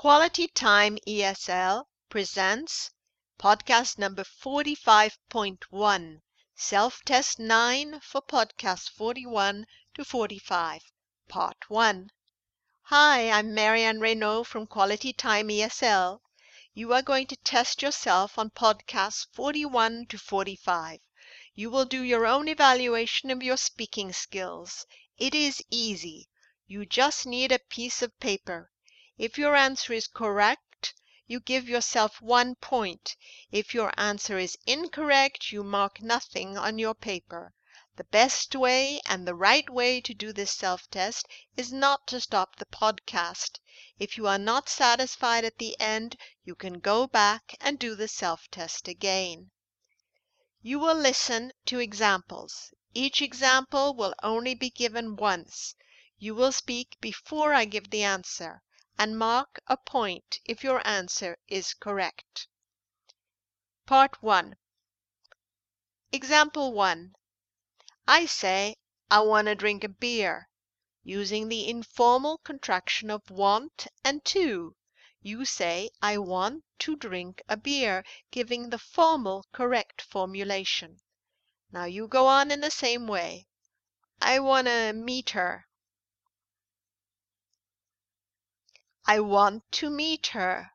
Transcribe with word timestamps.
Quality 0.00 0.46
Time 0.46 0.96
ESL 1.08 1.86
presents 2.08 2.92
podcast 3.36 3.98
number 3.98 4.22
45.1, 4.22 6.20
self 6.54 7.02
test 7.04 7.40
9 7.40 7.98
for 7.98 8.22
podcast 8.22 8.90
41 8.90 9.66
to 9.94 10.04
45, 10.04 10.82
part 11.26 11.68
1. 11.68 12.10
Hi, 12.82 13.28
I'm 13.28 13.52
Marianne 13.52 13.98
Reynaud 13.98 14.44
from 14.46 14.68
Quality 14.68 15.12
Time 15.12 15.48
ESL. 15.48 16.20
You 16.74 16.92
are 16.92 17.02
going 17.02 17.26
to 17.26 17.36
test 17.38 17.82
yourself 17.82 18.38
on 18.38 18.50
podcasts 18.50 19.26
41 19.32 20.06
to 20.10 20.16
45. 20.16 21.00
You 21.56 21.70
will 21.70 21.86
do 21.86 22.02
your 22.02 22.24
own 22.24 22.46
evaluation 22.46 23.32
of 23.32 23.42
your 23.42 23.56
speaking 23.56 24.12
skills. 24.12 24.86
It 25.16 25.34
is 25.34 25.60
easy. 25.72 26.28
You 26.68 26.86
just 26.86 27.26
need 27.26 27.50
a 27.50 27.58
piece 27.58 28.00
of 28.00 28.16
paper. 28.20 28.70
If 29.20 29.36
your 29.36 29.56
answer 29.56 29.92
is 29.92 30.06
correct, 30.06 30.94
you 31.26 31.40
give 31.40 31.68
yourself 31.68 32.22
one 32.22 32.54
point. 32.54 33.16
If 33.50 33.74
your 33.74 33.92
answer 33.96 34.38
is 34.38 34.56
incorrect, 34.64 35.50
you 35.50 35.64
mark 35.64 36.00
nothing 36.00 36.56
on 36.56 36.78
your 36.78 36.94
paper. 36.94 37.52
The 37.96 38.04
best 38.04 38.54
way 38.54 39.00
and 39.06 39.26
the 39.26 39.34
right 39.34 39.68
way 39.68 40.00
to 40.02 40.14
do 40.14 40.32
this 40.32 40.52
self 40.52 40.88
test 40.88 41.26
is 41.56 41.72
not 41.72 42.06
to 42.06 42.20
stop 42.20 42.54
the 42.54 42.66
podcast. 42.66 43.58
If 43.98 44.16
you 44.16 44.28
are 44.28 44.38
not 44.38 44.68
satisfied 44.68 45.44
at 45.44 45.58
the 45.58 45.74
end, 45.80 46.16
you 46.44 46.54
can 46.54 46.74
go 46.78 47.08
back 47.08 47.56
and 47.60 47.76
do 47.76 47.96
the 47.96 48.06
self 48.06 48.48
test 48.52 48.86
again. 48.86 49.50
You 50.62 50.78
will 50.78 50.94
listen 50.94 51.50
to 51.66 51.80
examples. 51.80 52.72
Each 52.94 53.20
example 53.20 53.94
will 53.94 54.14
only 54.22 54.54
be 54.54 54.70
given 54.70 55.16
once. 55.16 55.74
You 56.18 56.36
will 56.36 56.52
speak 56.52 56.96
before 57.00 57.52
I 57.52 57.64
give 57.64 57.90
the 57.90 58.04
answer 58.04 58.62
and 58.98 59.16
mark 59.16 59.60
a 59.68 59.76
point 59.76 60.40
if 60.44 60.64
your 60.64 60.84
answer 60.84 61.38
is 61.46 61.72
correct. 61.72 62.48
Part 63.86 64.20
1 64.22 64.56
Example 66.10 66.72
1 66.72 67.14
I 68.08 68.26
say, 68.26 68.74
I 69.10 69.20
want 69.20 69.46
to 69.46 69.54
drink 69.54 69.84
a 69.84 69.88
beer, 69.88 70.48
using 71.04 71.48
the 71.48 71.68
informal 71.68 72.38
contraction 72.38 73.10
of 73.10 73.30
want 73.30 73.86
and 74.02 74.24
to. 74.24 74.74
You 75.20 75.44
say, 75.44 75.90
I 76.02 76.18
want 76.18 76.64
to 76.80 76.96
drink 76.96 77.40
a 77.48 77.56
beer, 77.56 78.04
giving 78.32 78.70
the 78.70 78.78
formal 78.78 79.44
correct 79.52 80.02
formulation. 80.02 80.98
Now 81.70 81.84
you 81.84 82.08
go 82.08 82.26
on 82.26 82.50
in 82.50 82.62
the 82.62 82.70
same 82.70 83.06
way. 83.06 83.46
I 84.20 84.40
want 84.40 84.66
to 84.66 84.92
meet 84.92 85.30
her. 85.30 85.67
I 89.10 89.20
want 89.20 89.72
to 89.72 89.88
meet 89.88 90.26
her. 90.28 90.72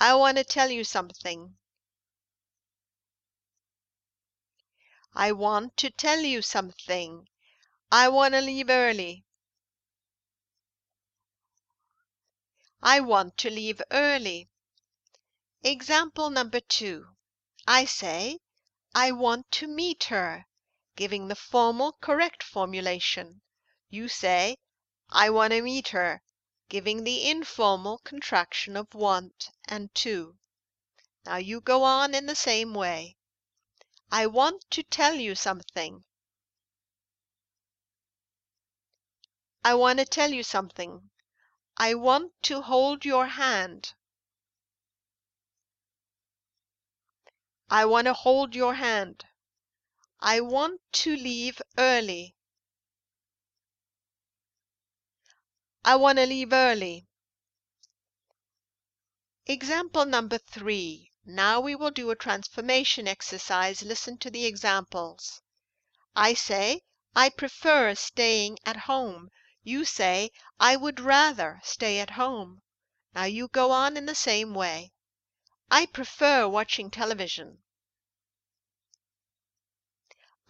I 0.00 0.12
want 0.16 0.36
to 0.36 0.42
tell 0.42 0.68
you 0.68 0.82
something. 0.82 1.56
I 5.14 5.30
want 5.30 5.76
to 5.76 5.90
tell 5.90 6.18
you 6.18 6.42
something. 6.42 7.28
I 7.92 8.08
want 8.08 8.34
to 8.34 8.40
leave 8.40 8.68
early. 8.68 9.24
I 12.82 12.98
want 12.98 13.36
to 13.38 13.48
leave 13.48 13.80
early. 13.92 14.48
Example 15.62 16.30
number 16.30 16.58
two. 16.58 17.06
I 17.64 17.84
say, 17.84 18.40
I 18.92 19.12
want 19.12 19.52
to 19.52 19.68
meet 19.68 20.04
her, 20.04 20.46
giving 20.96 21.28
the 21.28 21.36
formal 21.36 21.92
correct 22.00 22.42
formulation. 22.42 23.40
You 23.88 24.08
say, 24.08 24.56
I 25.10 25.30
want 25.30 25.52
to 25.52 25.62
meet 25.62 25.88
her, 25.88 26.22
giving 26.68 27.04
the 27.04 27.28
informal 27.28 27.98
contraction 27.98 28.76
of 28.76 28.94
want 28.94 29.50
and 29.66 29.94
to. 29.94 30.36
Now 31.24 31.36
you 31.36 31.60
go 31.60 31.82
on 31.82 32.14
in 32.14 32.26
the 32.26 32.34
same 32.34 32.74
way. 32.74 33.16
I 34.10 34.26
want 34.26 34.70
to 34.70 34.82
tell 34.82 35.14
you 35.14 35.34
something. 35.34 36.04
I 39.64 39.74
want 39.74 39.98
to 39.98 40.04
tell 40.06 40.32
you 40.32 40.42
something. 40.42 41.10
I 41.76 41.94
want 41.94 42.32
to 42.44 42.62
hold 42.62 43.04
your 43.04 43.26
hand. 43.26 43.92
I 47.68 47.84
want 47.84 48.06
to 48.06 48.14
hold 48.14 48.54
your 48.54 48.74
hand. 48.74 49.26
I 50.20 50.40
want 50.40 50.80
to 50.92 51.14
leave 51.14 51.60
early. 51.76 52.34
I 55.90 55.96
want 55.96 56.18
to 56.18 56.26
leave 56.26 56.52
early. 56.52 57.06
Example 59.46 60.04
number 60.04 60.36
three. 60.36 61.12
Now 61.24 61.60
we 61.60 61.74
will 61.74 61.90
do 61.90 62.10
a 62.10 62.14
transformation 62.14 63.08
exercise. 63.08 63.82
Listen 63.82 64.18
to 64.18 64.30
the 64.30 64.44
examples. 64.44 65.40
I 66.14 66.34
say, 66.34 66.82
I 67.16 67.30
prefer 67.30 67.94
staying 67.94 68.58
at 68.66 68.76
home. 68.76 69.30
You 69.62 69.86
say, 69.86 70.30
I 70.60 70.76
would 70.76 71.00
rather 71.00 71.58
stay 71.64 72.00
at 72.00 72.10
home. 72.10 72.60
Now 73.14 73.24
you 73.24 73.48
go 73.48 73.70
on 73.70 73.96
in 73.96 74.04
the 74.04 74.14
same 74.14 74.52
way. 74.52 74.92
I 75.70 75.86
prefer 75.86 76.46
watching 76.46 76.90
television. 76.90 77.62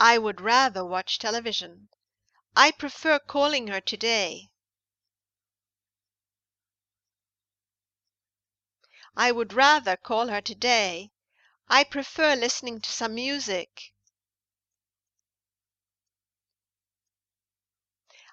I 0.01 0.19
would 0.19 0.41
rather 0.41 0.85
watch 0.85 1.21
television. 1.21 1.91
I 2.57 2.73
prefer 2.73 3.21
calling 3.21 3.69
her 3.69 3.81
today. 3.81 4.49
I 9.21 9.33
would 9.33 9.53
rather 9.53 9.97
call 9.97 10.29
her 10.29 10.41
today. 10.41 11.11
I 11.67 11.83
prefer 11.83 12.37
listening 12.37 12.81
to 12.83 12.93
some 12.93 13.17
music. 13.17 13.93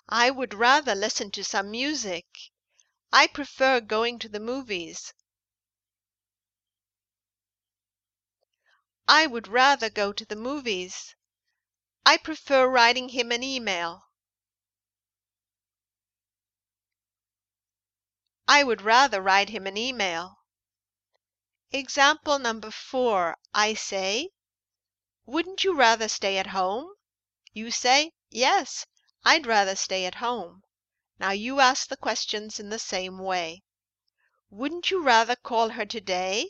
I 0.07 0.29
would 0.29 0.53
rather 0.53 0.93
listen 0.93 1.31
to 1.31 1.43
some 1.43 1.71
music. 1.71 2.27
I 3.11 3.25
prefer 3.25 3.81
going 3.81 4.19
to 4.19 4.29
the 4.29 4.39
movies. 4.39 5.11
I 9.07 9.25
would 9.25 9.47
rather 9.47 9.89
go 9.89 10.13
to 10.13 10.23
the 10.23 10.35
movies. 10.35 11.15
I 12.05 12.17
prefer 12.17 12.67
writing 12.67 13.09
him 13.09 13.31
an 13.31 13.41
email. 13.41 14.03
I 18.47 18.63
would 18.63 18.83
rather 18.83 19.19
write 19.19 19.49
him 19.49 19.65
an 19.65 19.77
email. 19.77 20.44
Example 21.71 22.39
number 22.39 22.71
four. 22.71 23.37
I 23.53 23.75
say, 23.75 24.31
Wouldn't 25.27 25.63
you 25.63 25.75
rather 25.75 26.07
stay 26.07 26.39
at 26.39 26.47
home? 26.47 26.95
You 27.53 27.69
say, 27.69 28.13
Yes, 28.31 28.87
I'd 29.23 29.45
rather 29.45 29.75
stay 29.75 30.07
at 30.07 30.15
home. 30.15 30.63
Now 31.19 31.31
you 31.31 31.59
ask 31.59 31.87
the 31.87 31.97
questions 31.97 32.59
in 32.59 32.69
the 32.71 32.79
same 32.79 33.19
way. 33.19 33.61
Wouldn't 34.49 34.89
you 34.89 35.03
rather 35.03 35.35
call 35.35 35.69
her 35.69 35.85
today? 35.85 36.49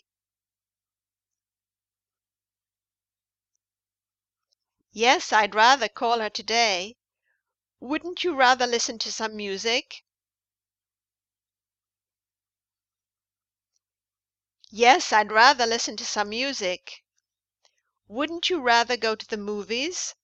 Yes, 4.94 5.34
I'd 5.34 5.54
rather 5.54 5.90
call 5.90 6.20
her 6.22 6.30
today. 6.30 6.96
Wouldn't 7.81 8.24
you 8.24 8.36
rather 8.36 8.66
listen 8.66 8.98
to 9.00 9.12
some 9.12 9.36
music? 9.36 10.05
Yes, 14.78 15.13
I'd 15.13 15.31
rather 15.31 15.66
listen 15.66 15.96
to 15.96 16.06
some 16.06 16.28
music. 16.28 17.02
Wouldn't 18.09 18.50
you 18.50 18.59
rather 18.59 18.97
go 18.97 19.16
to 19.16 19.25
the 19.25 19.38
movies? 19.38 20.16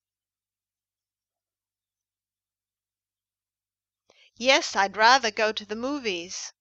Yes, 4.36 4.76
I'd 4.76 4.94
rather 4.94 5.30
go 5.30 5.52
to 5.52 5.64
the 5.64 5.74
movies. 5.74 6.52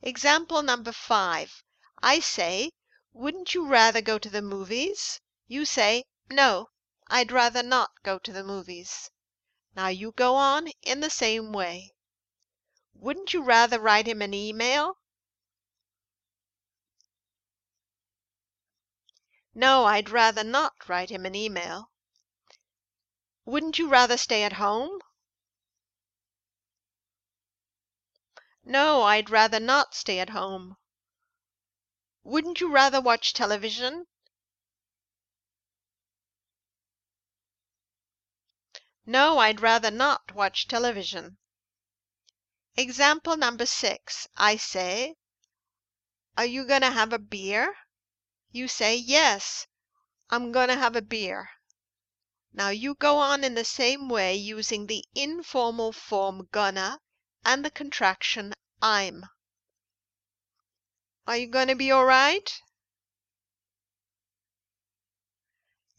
Example 0.00 0.62
number 0.62 0.90
five. 0.90 1.62
I 2.00 2.20
say, 2.20 2.70
Wouldn't 3.12 3.52
you 3.52 3.66
rather 3.66 4.00
go 4.00 4.18
to 4.18 4.30
the 4.30 4.40
movies? 4.40 5.20
You 5.46 5.66
say, 5.66 6.04
No, 6.30 6.70
I'd 7.08 7.30
rather 7.30 7.62
not 7.62 7.90
go 8.02 8.18
to 8.20 8.32
the 8.32 8.42
movies. 8.42 9.10
Now 9.76 9.88
you 9.88 10.12
go 10.12 10.34
on 10.34 10.68
in 10.80 11.00
the 11.00 11.10
same 11.10 11.52
way. 11.52 11.92
Wouldn't 12.94 13.34
you 13.34 13.42
rather 13.42 13.78
write 13.78 14.08
him 14.08 14.22
an 14.22 14.32
email? 14.32 14.96
No, 19.54 19.84
I'd 19.86 20.10
rather 20.10 20.44
not 20.44 20.88
write 20.88 21.10
him 21.10 21.26
an 21.26 21.34
email. 21.34 21.90
Wouldn't 23.44 23.78
you 23.78 23.88
rather 23.88 24.16
stay 24.16 24.42
at 24.42 24.54
home? 24.54 25.00
No, 28.62 29.02
I'd 29.02 29.30
rather 29.30 29.58
not 29.58 29.94
stay 29.94 30.20
at 30.20 30.30
home. 30.30 30.76
Wouldn't 32.22 32.60
you 32.60 32.70
rather 32.70 33.00
watch 33.00 33.32
television? 33.32 34.06
No, 39.06 39.38
I'd 39.38 39.60
rather 39.62 39.90
not 39.90 40.34
watch 40.34 40.68
television. 40.68 41.38
Example 42.76 43.38
number 43.38 43.64
six. 43.64 44.28
I 44.36 44.56
say, 44.56 45.16
Are 46.36 46.44
you 46.44 46.66
going 46.66 46.82
to 46.82 46.90
have 46.90 47.14
a 47.14 47.18
beer? 47.18 47.74
You 48.50 48.66
say, 48.66 48.96
Yes, 48.96 49.66
I'm 50.30 50.52
going 50.52 50.68
to 50.68 50.74
have 50.76 50.96
a 50.96 51.02
beer. 51.02 51.50
Now 52.52 52.70
you 52.70 52.94
go 52.94 53.18
on 53.18 53.44
in 53.44 53.54
the 53.54 53.64
same 53.64 54.08
way 54.08 54.34
using 54.34 54.86
the 54.86 55.04
informal 55.14 55.92
form 55.92 56.48
gonna 56.50 56.98
and 57.44 57.62
the 57.62 57.70
contraction 57.70 58.54
I'm. 58.80 59.26
Are 61.26 61.36
you 61.36 61.46
going 61.46 61.68
to 61.68 61.74
be 61.74 61.90
all 61.90 62.06
right? 62.06 62.50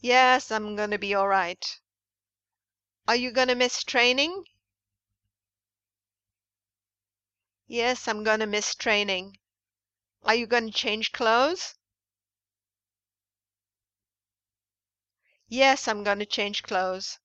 Yes, 0.00 0.50
I'm 0.50 0.74
going 0.74 0.90
to 0.90 0.98
be 0.98 1.14
all 1.14 1.28
right. 1.28 1.64
Are 3.06 3.16
you 3.16 3.30
going 3.30 3.48
to 3.48 3.54
miss 3.54 3.84
training? 3.84 4.44
Yes, 7.68 8.08
I'm 8.08 8.24
going 8.24 8.40
to 8.40 8.46
miss 8.46 8.74
training. 8.74 9.38
Are 10.24 10.34
you 10.34 10.46
going 10.46 10.66
to 10.66 10.76
change 10.76 11.12
clothes? 11.12 11.76
Yes, 15.52 15.88
I'm 15.88 16.04
going 16.04 16.20
to 16.20 16.26
change 16.26 16.62
clothes. 16.62 17.18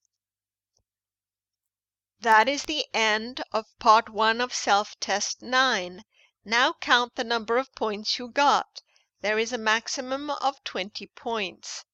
That 2.21 2.49
is 2.49 2.63
the 2.63 2.87
end 2.91 3.43
of 3.51 3.67
part 3.77 4.09
one 4.09 4.41
of 4.41 4.51
self-test 4.51 5.43
9. 5.43 6.03
Now 6.43 6.73
count 6.81 7.13
the 7.13 7.23
number 7.23 7.57
of 7.57 7.71
points 7.75 8.17
you 8.17 8.29
got. 8.29 8.81
There 9.21 9.37
is 9.37 9.53
a 9.53 9.59
maximum 9.59 10.31
of 10.31 10.63
20 10.63 11.05
points. 11.15 11.85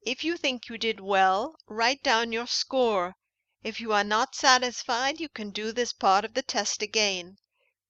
If 0.00 0.24
you 0.24 0.38
think 0.38 0.70
you 0.70 0.78
did 0.78 1.00
well, 1.00 1.54
write 1.66 2.02
down 2.02 2.32
your 2.32 2.46
score. 2.46 3.14
If 3.62 3.78
you 3.78 3.92
are 3.92 4.04
not 4.04 4.34
satisfied, 4.34 5.20
you 5.20 5.28
can 5.28 5.50
do 5.50 5.70
this 5.70 5.92
part 5.92 6.24
of 6.24 6.32
the 6.32 6.42
test 6.42 6.80
again. 6.80 7.36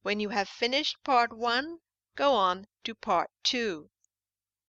When 0.02 0.18
you 0.18 0.30
have 0.30 0.48
finished 0.48 0.96
part 1.04 1.32
one, 1.32 1.78
go 2.16 2.34
on 2.34 2.66
to 2.82 2.96
part 2.96 3.30
two. 3.44 3.90